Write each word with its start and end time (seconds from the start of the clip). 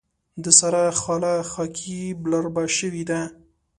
د 0.43 0.45
سارا 0.59 0.85
خاله 1.01 1.33
خاکي 1.51 2.01
بلاربه 2.21 2.63
شوې 2.77 3.03
ده. 3.09 3.21